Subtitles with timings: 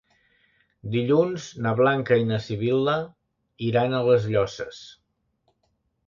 [0.93, 2.95] Dilluns na Blanca i na Sibil·la
[3.67, 4.81] iran a les Llosses.